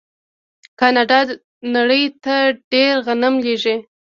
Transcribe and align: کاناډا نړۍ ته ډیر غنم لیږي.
کاناډا 0.79 1.19
نړۍ 1.75 2.03
ته 2.23 2.35
ډیر 2.71 2.93
غنم 3.05 3.35
لیږي. 3.45 3.75